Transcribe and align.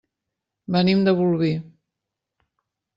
Venim 0.77 1.05
de 1.09 1.15
Bolvir. 1.21 1.53